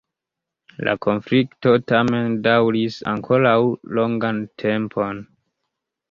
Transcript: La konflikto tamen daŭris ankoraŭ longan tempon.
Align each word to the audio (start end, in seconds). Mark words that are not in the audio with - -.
La 0.85 0.93
konflikto 1.05 1.73
tamen 1.91 2.37
daŭris 2.47 2.97
ankoraŭ 3.11 3.55
longan 3.99 4.41
tempon. 4.63 5.21